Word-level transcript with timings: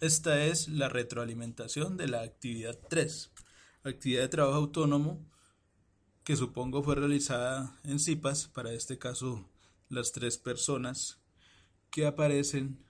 Esta 0.00 0.44
es 0.44 0.68
la 0.68 0.88
retroalimentación 0.88 1.96
de 1.96 2.08
la 2.08 2.22
actividad 2.22 2.78
3, 2.88 3.30
actividad 3.84 4.22
de 4.22 4.28
trabajo 4.28 4.56
autónomo 4.58 5.24
que 6.24 6.36
supongo 6.36 6.82
fue 6.82 6.94
realizada 6.94 7.78
en 7.84 7.98
CIPAS, 7.98 8.48
para 8.48 8.72
este 8.72 8.98
caso 8.98 9.48
las 9.90 10.12
tres 10.12 10.38
personas 10.38 11.20
que 11.90 12.06
aparecen 12.06 12.84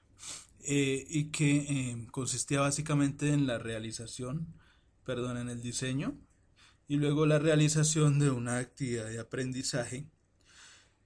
eh, 0.60 1.04
y 1.08 1.30
que 1.30 1.56
eh, 1.56 2.06
consistía 2.10 2.60
básicamente 2.60 3.30
en 3.30 3.46
la 3.46 3.58
realización, 3.58 4.54
perdón, 5.04 5.36
en 5.36 5.50
el 5.50 5.60
diseño 5.60 6.16
y 6.86 6.96
luego 6.96 7.26
la 7.26 7.38
realización 7.38 8.18
de 8.18 8.30
una 8.30 8.58
actividad 8.58 9.06
de 9.06 9.18
aprendizaje 9.18 10.06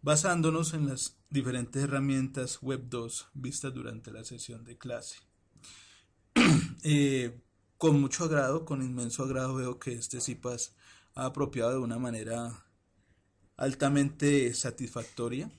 basándonos 0.02 0.74
en 0.74 0.86
las 0.86 1.18
diferentes 1.30 1.82
herramientas 1.82 2.58
Web 2.62 2.88
2 2.88 3.28
vistas 3.34 3.74
durante 3.74 4.12
la 4.12 4.24
sesión 4.24 4.64
de 4.64 4.76
clase. 4.76 5.27
Eh, 6.84 7.38
con 7.76 8.00
mucho 8.00 8.24
agrado, 8.24 8.64
con 8.64 8.82
inmenso 8.82 9.22
agrado 9.22 9.54
veo 9.54 9.78
que 9.78 9.92
este 9.92 10.20
CIPAS 10.20 10.74
ha 11.14 11.26
apropiado 11.26 11.72
de 11.72 11.78
una 11.78 11.98
manera 11.98 12.64
altamente 13.56 14.54
satisfactoria 14.54 15.50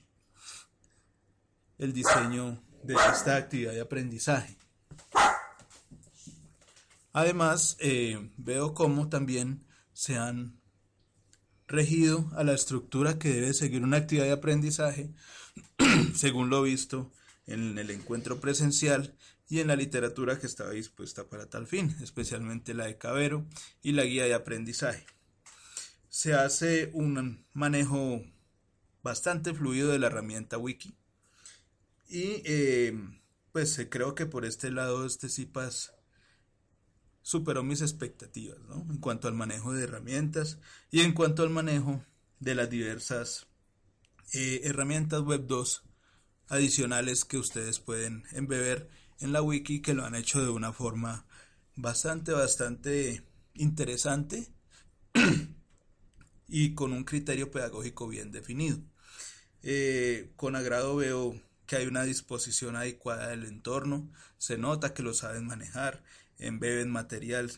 el 1.78 1.92
diseño 1.92 2.62
de 2.82 2.94
esta 2.94 3.36
actividad 3.36 3.72
de 3.72 3.80
aprendizaje. 3.80 4.56
Además, 7.12 7.76
eh, 7.80 8.30
veo 8.36 8.74
cómo 8.74 9.08
también 9.08 9.66
se 9.92 10.16
han 10.16 10.60
regido 11.66 12.30
a 12.34 12.44
la 12.44 12.54
estructura 12.54 13.18
que 13.18 13.28
debe 13.28 13.54
seguir 13.54 13.82
una 13.82 13.98
actividad 13.98 14.26
de 14.26 14.32
aprendizaje, 14.32 15.10
según 16.14 16.50
lo 16.50 16.62
visto 16.62 17.12
en 17.46 17.78
el 17.78 17.90
encuentro 17.90 18.40
presencial 18.40 19.14
y 19.50 19.58
en 19.58 19.66
la 19.66 19.76
literatura 19.76 20.38
que 20.38 20.46
estaba 20.46 20.70
dispuesta 20.70 21.28
para 21.28 21.50
tal 21.50 21.66
fin, 21.66 21.94
especialmente 22.00 22.72
la 22.72 22.86
de 22.86 22.96
Cabero 22.96 23.44
y 23.82 23.92
la 23.92 24.04
guía 24.04 24.24
de 24.24 24.32
aprendizaje. 24.32 25.04
Se 26.08 26.34
hace 26.34 26.90
un 26.94 27.44
manejo 27.52 28.22
bastante 29.02 29.52
fluido 29.52 29.90
de 29.90 29.98
la 29.98 30.06
herramienta 30.06 30.56
wiki 30.56 30.94
y 32.08 32.42
eh, 32.44 32.96
pues 33.50 33.84
creo 33.90 34.14
que 34.14 34.26
por 34.26 34.44
este 34.44 34.70
lado 34.70 35.04
este 35.04 35.28
CIPAS 35.28 35.94
superó 37.22 37.64
mis 37.64 37.80
expectativas 37.80 38.58
en 38.88 38.98
cuanto 38.98 39.26
al 39.26 39.34
manejo 39.34 39.72
de 39.72 39.84
herramientas 39.84 40.58
y 40.92 41.00
en 41.00 41.12
cuanto 41.12 41.42
al 41.42 41.50
manejo 41.50 42.04
de 42.38 42.54
las 42.54 42.70
diversas 42.70 43.48
eh, 44.32 44.60
herramientas 44.62 45.22
web 45.22 45.46
2 45.46 45.82
adicionales 46.48 47.24
que 47.24 47.38
ustedes 47.38 47.80
pueden 47.80 48.22
embeber 48.32 48.88
en 49.20 49.32
la 49.32 49.42
wiki 49.42 49.80
que 49.80 49.94
lo 49.94 50.04
han 50.04 50.14
hecho 50.14 50.42
de 50.42 50.50
una 50.50 50.72
forma 50.72 51.26
bastante 51.76 52.32
bastante 52.32 53.22
interesante 53.54 54.48
y 56.48 56.74
con 56.74 56.92
un 56.92 57.04
criterio 57.04 57.50
pedagógico 57.50 58.08
bien 58.08 58.32
definido 58.32 58.78
eh, 59.62 60.32
con 60.36 60.56
agrado 60.56 60.96
veo 60.96 61.40
que 61.66 61.76
hay 61.76 61.86
una 61.86 62.02
disposición 62.02 62.76
adecuada 62.76 63.28
del 63.28 63.44
entorno 63.44 64.10
se 64.38 64.58
nota 64.58 64.94
que 64.94 65.02
lo 65.02 65.14
saben 65.14 65.46
manejar 65.46 66.02
embeben 66.40 66.90
material 66.90 67.50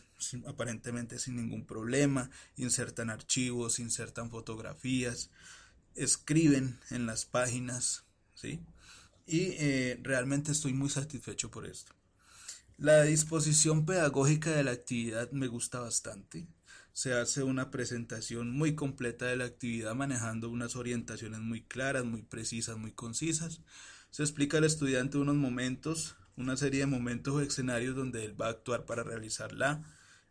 aparentemente 0.45 1.19
sin 1.19 1.35
ningún 1.37 1.65
problema, 1.65 2.29
insertan 2.57 3.09
archivos, 3.09 3.79
insertan 3.79 4.29
fotografías, 4.29 5.29
escriben 5.95 6.79
en 6.89 7.05
las 7.05 7.25
páginas, 7.25 8.03
¿sí? 8.35 8.59
Y 9.25 9.55
eh, 9.57 9.99
realmente 10.03 10.51
estoy 10.51 10.73
muy 10.73 10.89
satisfecho 10.89 11.49
por 11.49 11.65
esto. 11.65 11.93
La 12.77 13.03
disposición 13.03 13.85
pedagógica 13.85 14.51
de 14.51 14.63
la 14.63 14.71
actividad 14.71 15.31
me 15.31 15.47
gusta 15.47 15.79
bastante. 15.79 16.47
Se 16.91 17.13
hace 17.13 17.43
una 17.43 17.71
presentación 17.71 18.51
muy 18.51 18.75
completa 18.75 19.25
de 19.25 19.37
la 19.37 19.45
actividad 19.45 19.95
manejando 19.95 20.49
unas 20.49 20.75
orientaciones 20.75 21.39
muy 21.39 21.61
claras, 21.61 22.05
muy 22.05 22.23
precisas, 22.23 22.77
muy 22.77 22.91
concisas. 22.91 23.61
Se 24.11 24.23
explica 24.23 24.57
al 24.57 24.63
estudiante 24.63 25.17
unos 25.17 25.35
momentos 25.35 26.15
una 26.35 26.57
serie 26.57 26.81
de 26.81 26.85
momentos 26.87 27.33
o 27.33 27.41
escenarios 27.41 27.95
donde 27.95 28.25
él 28.25 28.39
va 28.39 28.47
a 28.47 28.51
actuar 28.51 28.85
para 28.85 29.03
realizar 29.03 29.53
la 29.53 29.83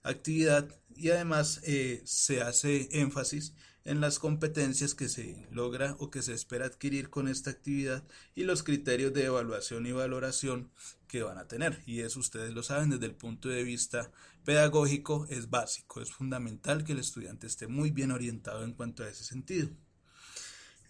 actividad 0.02 0.68
y 0.96 1.10
además 1.10 1.60
eh, 1.64 2.02
se 2.04 2.42
hace 2.42 2.88
énfasis 2.92 3.54
en 3.84 4.00
las 4.00 4.18
competencias 4.18 4.94
que 4.94 5.08
se 5.08 5.46
logra 5.50 5.96
o 5.98 6.10
que 6.10 6.22
se 6.22 6.34
espera 6.34 6.66
adquirir 6.66 7.10
con 7.10 7.28
esta 7.28 7.50
actividad 7.50 8.04
y 8.34 8.44
los 8.44 8.62
criterios 8.62 9.12
de 9.12 9.24
evaluación 9.24 9.86
y 9.86 9.92
valoración 9.92 10.70
que 11.08 11.22
van 11.22 11.38
a 11.38 11.48
tener. 11.48 11.82
Y 11.86 12.00
eso 12.00 12.20
ustedes 12.20 12.52
lo 12.52 12.62
saben 12.62 12.90
desde 12.90 13.06
el 13.06 13.14
punto 13.14 13.48
de 13.48 13.64
vista 13.64 14.10
pedagógico 14.44 15.26
es 15.30 15.50
básico, 15.50 16.00
es 16.00 16.12
fundamental 16.12 16.84
que 16.84 16.92
el 16.92 16.98
estudiante 16.98 17.46
esté 17.46 17.66
muy 17.66 17.90
bien 17.90 18.10
orientado 18.10 18.64
en 18.64 18.72
cuanto 18.72 19.04
a 19.04 19.08
ese 19.08 19.24
sentido. 19.24 19.68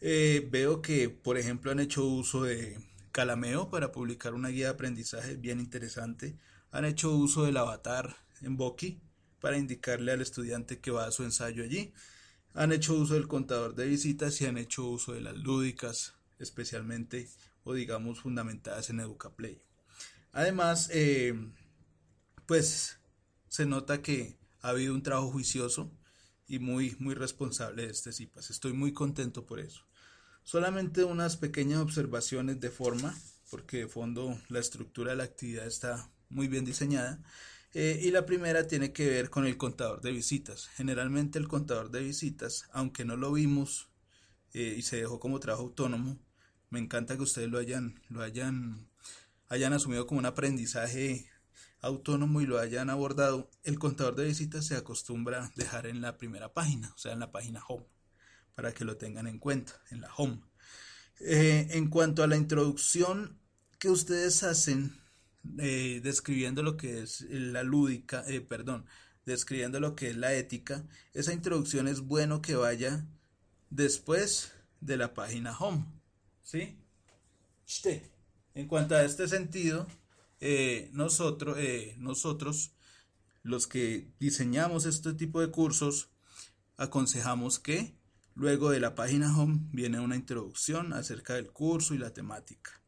Eh, 0.01 0.49
veo 0.51 0.83
que, 0.83 1.09
por 1.09 1.39
ejemplo, 1.39 1.71
han 1.71 1.81
hecho 1.81 2.05
uso 2.05 2.45
de 2.45 2.79
Calameo 3.13 3.71
para 3.71 3.93
publicar 3.93 4.35
una 4.35 4.49
guía 4.49 4.67
de 4.67 4.73
aprendizaje 4.73 5.37
bien 5.37 5.61
interesante. 5.61 6.37
Han 6.71 6.85
hecho 6.85 7.15
uso 7.15 7.45
del 7.45 7.57
avatar 7.57 8.17
en 8.41 8.57
Boki 8.57 9.01
para 9.41 9.59
indicarle 9.59 10.13
al 10.13 10.23
estudiante 10.23 10.81
que 10.81 10.91
va 10.91 11.07
a 11.07 11.13
su 11.13 11.25
ensayo 11.25 11.63
allí. 11.63 11.93
Han 12.55 12.73
hecho 12.73 12.95
uso 12.95 13.15
del 13.15 13.29
contador 13.29 13.75
de 13.75 13.87
visitas 13.87 14.41
y 14.41 14.47
han 14.47 14.59
hecho 14.59 14.85
uso 14.87 15.13
de 15.13 15.21
las 15.21 15.37
lúdicas, 15.37 16.15
especialmente 16.39 17.29
o 17.65 17.75
digamos 17.75 18.21
fundamentadas 18.21 18.91
en 18.91 19.01
EducaPlay. 19.01 19.63
Además, 20.33 20.89
eh, 20.93 21.35
pues 22.47 22.99
se 23.49 23.67
nota 23.67 24.03
que 24.03 24.39
ha 24.61 24.71
habido 24.71 24.95
un 24.95 25.03
trabajo 25.03 25.31
juicioso 25.31 25.91
y 26.47 26.59
muy, 26.59 26.97
muy 26.99 27.15
responsable 27.15 27.87
de 27.87 27.93
este 27.93 28.13
CIPAS. 28.13 28.51
Estoy 28.51 28.73
muy 28.73 28.93
contento 28.93 29.47
por 29.47 29.61
eso. 29.61 29.85
Solamente 30.45 31.05
unas 31.05 31.37
pequeñas 31.37 31.81
observaciones 31.81 32.61
de 32.61 32.71
forma, 32.71 33.15
porque 33.51 33.79
de 33.79 33.89
fondo 33.89 34.39
la 34.49 34.59
estructura 34.59 35.13
de 35.13 35.17
la 35.17 35.25
actividad 35.25 35.67
está 35.67 36.11
muy 36.29 36.49
bien 36.49 36.65
diseñada. 36.65 37.23
Eh, 37.75 38.01
y 38.03 38.11
la 38.11 38.27
primera 38.27 38.67
tiene 38.67 38.93
que 38.93 39.09
ver 39.09 39.31
con 39.31 39.47
el 39.47 39.57
contador 39.57 40.03
de 40.03 40.13
visitas. 40.13 40.69
Generalmente 40.75 41.39
el 41.39 41.49
contador 41.49 41.91
de 41.91 42.01
visitas, 42.01 42.69
aunque 42.73 43.05
no 43.05 43.17
lo 43.17 43.33
vimos 43.33 43.89
eh, 44.53 44.75
y 44.77 44.83
se 44.83 44.97
dejó 44.97 45.19
como 45.19 45.41
trabajo 45.41 45.65
autónomo, 45.65 46.19
me 46.71 46.79
encanta 46.79 47.17
que 47.17 47.23
ustedes 47.23 47.49
lo 47.49 47.59
hayan, 47.59 48.01
lo 48.09 48.23
hayan, 48.23 48.89
hayan 49.49 49.73
asumido 49.73 50.07
como 50.07 50.19
un 50.19 50.27
aprendizaje 50.27 51.31
autónomo 51.81 52.41
y 52.41 52.47
lo 52.47 52.59
hayan 52.59 52.91
abordado. 52.91 53.51
El 53.63 53.79
contador 53.79 54.17
de 54.17 54.25
visitas 54.25 54.67
se 54.67 54.77
acostumbra 54.77 55.47
a 55.47 55.53
dejar 55.57 55.87
en 55.87 56.01
la 56.01 56.19
primera 56.19 56.53
página, 56.53 56.93
o 56.95 56.99
sea, 56.99 57.13
en 57.13 57.21
la 57.21 57.33
página 57.33 57.63
home 57.67 57.87
para 58.55 58.73
que 58.73 58.85
lo 58.85 58.97
tengan 58.97 59.27
en 59.27 59.39
cuenta 59.39 59.81
en 59.91 60.01
la 60.01 60.11
home. 60.17 60.43
Eh, 61.21 61.69
en 61.71 61.89
cuanto 61.89 62.23
a 62.23 62.27
la 62.27 62.37
introducción 62.37 63.39
que 63.79 63.91
ustedes 63.91 64.43
hacen 64.43 65.02
eh, 65.59 66.01
describiendo 66.03 66.63
lo 66.63 66.77
que 66.77 67.03
es 67.03 67.23
la 67.31 67.63
lúdica, 67.63 68.25
eh, 68.27 68.41
perdón, 68.41 68.87
describiendo 69.25 69.81
lo 69.81 69.95
que 69.95 70.11
es 70.11 70.17
la 70.17 70.35
ética, 70.35 70.87
esa 71.15 71.33
introducción 71.33 71.89
es 71.89 72.01
bueno 72.01 72.43
que 72.43 72.55
vaya 72.55 73.07
después 73.71 74.53
de 74.81 74.97
la 74.97 75.15
página 75.15 75.57
home. 75.59 75.85
¿Sí? 76.43 76.79
En 78.55 78.67
cuanto 78.69 78.95
a 78.95 79.05
este 79.05 79.29
sentido, 79.29 79.87
nosotros, 80.93 81.57
nosotros, 81.99 82.75
los 83.43 83.67
que 83.67 84.13
diseñamos 84.19 84.87
este 84.87 85.15
tipo 85.15 85.41
de 85.41 85.51
cursos, 85.51 86.11
aconsejamos 86.77 87.59
que 87.59 87.95
Luego 88.35 88.71
de 88.71 88.81
la 88.81 88.95
página 88.95 89.37
home 89.37 89.61
viene 89.73 90.01
una 90.01 90.17
introducción 90.17 90.95
acerca 90.95 91.35
del 91.35 91.53
curso 91.53 91.95
y 91.95 91.99
la 91.99 92.15
temática. 92.15 92.82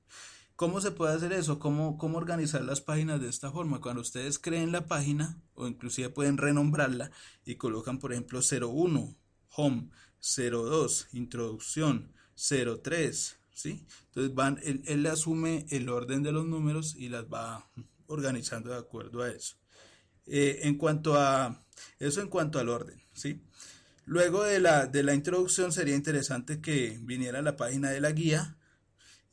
¿Cómo 0.57 0.81
se 0.81 0.93
puede 0.93 1.15
hacer 1.15 1.33
eso? 1.33 1.59
¿Cómo, 1.59 1.99
¿Cómo 1.99 2.19
organizar 2.19 2.63
las 2.63 2.81
páginas 2.81 3.21
de 3.21 3.29
esta 3.29 3.51
forma? 3.51 3.81
Cuando 3.81 4.03
ustedes 4.03 4.39
creen 4.39 4.71
la 4.71 4.87
página 4.87 5.43
o 5.55 5.67
inclusive 5.67 6.11
pueden 6.11 6.37
renombrarla 6.37 7.11
y 7.45 7.57
colocan 7.57 7.99
por 7.99 8.13
ejemplo 8.13 8.41
01 8.41 9.17
home, 9.57 9.91
02 10.21 11.09
introducción, 11.13 12.13
03 12.37 13.39
¿sí? 13.53 13.87
Entonces 14.07 14.35
van, 14.35 14.61
él, 14.63 14.83
él 14.87 15.07
asume 15.07 15.67
el 15.71 15.89
orden 15.89 16.23
de 16.23 16.33
los 16.33 16.47
números 16.47 16.95
y 16.97 17.09
las 17.09 17.25
va 17.25 17.69
organizando 18.07 18.71
de 18.71 18.79
acuerdo 18.79 19.23
a 19.23 19.31
eso. 19.31 19.57
Eh, 20.27 20.61
en 20.63 20.77
cuanto 20.77 21.17
a 21.17 21.65
eso 21.99 22.21
en 22.21 22.29
cuanto 22.29 22.59
al 22.59 22.69
orden, 22.69 23.01
¿sí? 23.13 23.43
Luego 24.07 24.45
de 24.45 24.61
la, 24.61 24.87
de 24.87 25.03
la 25.03 25.15
introducción 25.15 25.73
sería 25.73 25.97
interesante 25.97 26.61
que 26.61 26.99
viniera 27.03 27.43
la 27.43 27.57
página 27.57 27.91
de 27.91 28.01
la 28.01 28.13
guía 28.13 28.57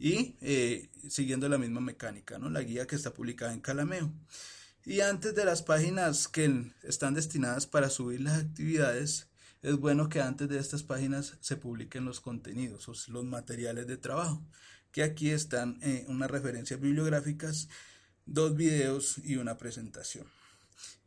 y 0.02 0.36
eh, 0.42 0.90
siguiendo 1.10 1.48
la 1.48 1.60
misma 1.60 1.80
mecánica, 1.80 2.40
¿no? 2.40 2.50
La 2.50 2.64
guía 2.64 2.88
que 2.88 2.96
está 2.96 3.14
publicada 3.14 3.54
en 3.54 3.62
Calameo. 3.62 4.12
Y 4.84 5.02
antes 5.02 5.36
de 5.36 5.46
las 5.46 5.62
páginas 5.62 6.28
que 6.28 6.72
están 6.82 7.14
destinadas 7.14 7.68
para 7.68 7.88
subir 7.92 8.22
las 8.22 8.40
actividades, 8.40 9.28
es 9.62 9.76
bueno 9.76 10.10
que 10.10 10.20
antes 10.20 10.50
de 10.50 10.58
estas 10.58 10.82
páginas 10.82 11.38
se 11.42 11.56
publiquen 11.56 12.04
los 12.04 12.20
contenidos, 12.20 12.90
o 12.90 12.94
los 13.12 13.26
materiales 13.26 13.86
de 13.86 13.98
trabajo, 13.98 14.44
que 14.92 15.04
aquí 15.04 15.30
están 15.30 15.78
eh, 15.84 16.04
unas 16.08 16.32
referencias 16.32 16.82
bibliográficas, 16.82 17.70
dos 18.26 18.56
videos 18.56 19.20
y 19.24 19.36
una 19.36 19.60
presentación. 19.60 20.26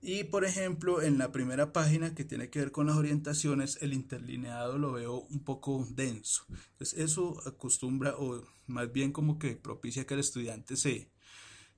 Y 0.01 0.25
por 0.25 0.45
ejemplo, 0.45 1.01
en 1.01 1.17
la 1.17 1.33
primera 1.33 1.73
página 1.73 2.15
que 2.15 2.25
tiene 2.25 2.51
que 2.51 2.59
ver 2.59 2.73
con 2.73 2.87
las 2.87 2.97
orientaciones, 2.97 3.79
el 3.81 3.95
interlineado 3.95 4.77
lo 4.77 4.93
veo 4.93 5.21
un 5.31 5.43
poco 5.43 5.87
denso. 5.91 6.45
Entonces 6.73 6.99
eso 6.99 7.41
acostumbra 7.47 8.15
o 8.19 8.45
más 8.67 8.93
bien 8.93 9.13
como 9.13 9.39
que 9.39 9.57
propicia 9.57 10.07
que 10.07 10.13
el 10.13 10.21
estudiante 10.21 10.77
se, 10.77 11.11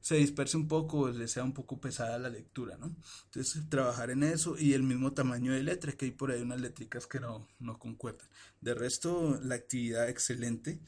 se 0.00 0.16
disperse 0.16 0.56
un 0.56 0.68
poco, 0.68 1.08
le 1.08 1.28
sea 1.28 1.44
un 1.44 1.52
poco 1.52 1.80
pesada 1.80 2.18
la 2.18 2.28
lectura, 2.28 2.76
¿no? 2.76 2.96
Entonces 3.26 3.68
trabajar 3.68 4.10
en 4.10 4.22
eso 4.22 4.56
y 4.58 4.72
el 4.72 4.82
mismo 4.82 5.12
tamaño 5.12 5.52
de 5.52 5.62
letra, 5.62 5.92
que 5.92 6.06
hay 6.06 6.10
por 6.12 6.30
ahí 6.30 6.42
unas 6.42 6.60
letricas 6.60 7.06
que 7.06 7.20
no, 7.20 7.48
no 7.58 7.78
concuerdan. 7.78 8.28
De 8.60 8.74
resto, 8.74 9.38
la 9.42 9.54
actividad 9.54 10.08
excelente. 10.08 10.80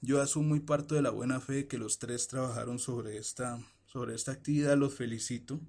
Yo 0.00 0.20
asumo 0.20 0.56
y 0.56 0.60
parto 0.60 0.94
de 0.94 1.02
la 1.02 1.10
buena 1.10 1.40
fe 1.40 1.66
que 1.68 1.78
los 1.78 1.98
tres 1.98 2.28
trabajaron 2.28 2.78
sobre 2.78 3.18
esta, 3.18 3.58
sobre 3.92 4.14
esta 4.14 4.32
actividad, 4.32 4.76
los 4.76 4.94
felicito. 4.94 5.60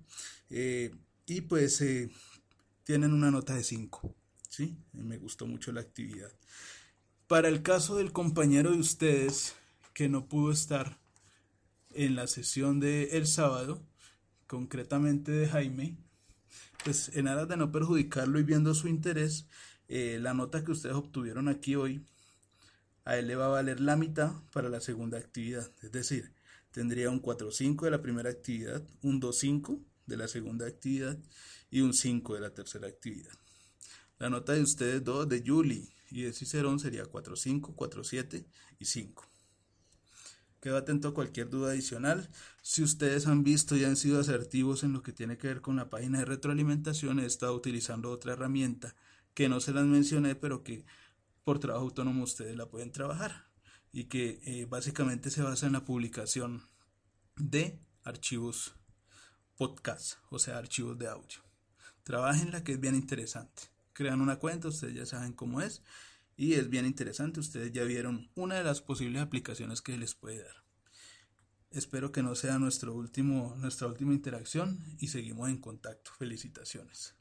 Eh, 0.50 0.96
y 1.26 1.42
pues 1.42 1.82
eh, 1.82 2.10
tienen 2.84 3.12
una 3.12 3.32
nota 3.32 3.56
de 3.56 3.64
5. 3.64 4.16
¿sí? 4.48 4.78
Me 4.94 5.18
gustó 5.18 5.46
mucho 5.46 5.74
la 5.74 5.82
actividad. 5.82 6.32
Para 7.28 7.50
el 7.50 7.62
caso 7.64 7.98
del 7.98 8.14
compañero 8.14 8.72
de 8.72 8.78
ustedes 8.78 9.56
que 9.94 10.08
no 10.08 10.28
pudo 10.28 10.52
estar 10.52 11.00
en 11.92 12.16
la 12.16 12.28
sesión 12.28 12.80
de 12.80 13.18
el 13.18 13.28
sábado, 13.28 13.86
concretamente 14.48 15.32
de 15.32 15.48
Jaime, 15.50 15.98
pues 16.84 17.12
en 17.16 17.28
aras 17.28 17.48
de 17.48 17.58
no 17.58 17.72
perjudicarlo 17.72 18.40
y 18.40 18.44
viendo 18.44 18.74
su 18.74 18.88
interés, 18.88 19.48
eh, 19.90 20.18
la 20.22 20.34
nota 20.34 20.64
que 20.64 20.72
ustedes 20.72 20.96
obtuvieron 20.96 21.50
aquí 21.50 21.76
hoy, 21.76 22.06
a 23.06 23.18
él 23.18 23.28
le 23.28 23.36
va 23.36 23.46
a 23.46 23.50
valer 23.50 23.82
la 23.82 23.98
mitad 23.98 24.32
para 24.52 24.70
la 24.70 24.80
segunda 24.80 25.18
actividad. 25.18 25.70
Es 25.82 25.92
decir, 25.92 26.32
tendría 26.74 27.12
un 27.12 27.22
4-5 27.22 27.86
de 27.86 27.92
la 27.92 28.02
primera 28.02 28.32
actividad, 28.32 28.84
un 29.04 29.22
2-5 29.22 29.80
de 30.08 30.18
la 30.18 30.28
segunda 30.28 30.66
actividad 30.68 31.18
y 31.70 31.82
un 31.82 31.94
5 31.94 32.34
de 32.34 32.42
la 32.42 32.54
tercera 32.54 32.88
actividad. 32.88 33.32
La 34.18 34.30
nota 34.30 34.54
de 34.54 34.62
ustedes 34.62 35.04
dos, 35.04 35.30
de 35.30 35.44
Julie 35.46 35.88
y 36.10 36.24
de 36.24 36.34
Cicerón, 36.34 36.80
sería 36.80 37.06
4, 37.06 37.36
5, 37.36 37.76
4, 37.76 38.04
7 38.04 38.46
y 38.80 38.86
5. 38.86 39.24
Quedo 40.60 40.78
atento 40.78 41.10
a 41.10 41.14
cualquier 41.14 41.50
duda 41.50 41.72
adicional. 41.72 42.30
Si 42.64 42.82
ustedes 42.82 43.28
han 43.28 43.44
visto 43.44 43.76
y 43.78 43.84
han 43.84 43.96
sido 43.96 44.20
asertivos 44.20 44.84
en 44.84 44.94
lo 44.94 45.04
que 45.04 45.12
tiene 45.12 45.38
que 45.38 45.48
ver 45.48 45.62
con 45.62 45.76
la 45.76 45.90
página 45.90 46.20
de 46.20 46.26
retroalimentación, 46.26 47.20
he 47.20 47.26
estado 47.26 47.54
utilizando 47.54 48.10
otra 48.10 48.34
herramienta 48.34 48.96
que 49.36 49.48
no 49.48 49.60
se 49.60 49.74
las 49.74 49.86
mencioné, 49.86 50.36
pero 50.36 50.64
que 50.64 50.86
por 51.44 51.60
trabajo 51.60 51.86
autónomo 51.86 52.24
ustedes 52.24 52.56
la 52.56 52.70
pueden 52.70 52.92
trabajar 52.92 53.53
y 53.94 54.06
que 54.06 54.42
eh, 54.44 54.66
básicamente 54.66 55.30
se 55.30 55.44
basa 55.44 55.68
en 55.68 55.74
la 55.74 55.86
publicación 55.86 56.68
de 57.38 57.80
archivos 58.04 58.76
podcast, 59.56 60.16
o 60.30 60.40
sea, 60.40 60.58
archivos 60.58 60.98
de 60.98 61.08
audio. 61.08 61.40
Trabajenla 62.04 62.64
que 62.64 62.74
es 62.74 62.80
bien 62.80 62.96
interesante. 62.96 63.64
Crean 63.94 64.20
una 64.20 64.40
cuenta, 64.40 64.68
ustedes 64.68 64.96
ya 64.96 65.06
saben 65.06 65.34
cómo 65.34 65.62
es 65.62 65.84
y 66.36 66.54
es 66.54 66.70
bien 66.70 66.88
interesante. 66.88 67.40
Ustedes 67.40 67.72
ya 67.72 67.84
vieron 67.84 68.32
una 68.36 68.56
de 68.56 68.64
las 68.64 68.82
posibles 68.82 69.22
aplicaciones 69.22 69.82
que 69.82 69.98
les 69.98 70.16
puede 70.16 70.44
dar. 70.44 70.64
Espero 71.70 72.12
que 72.12 72.24
no 72.24 72.36
sea 72.36 72.58
nuestro 72.58 72.94
último, 72.96 73.56
nuestra 73.60 73.88
última 73.88 74.14
interacción 74.14 74.84
y 75.00 75.08
seguimos 75.08 75.50
en 75.50 75.58
contacto. 75.58 76.12
Felicitaciones. 76.18 77.16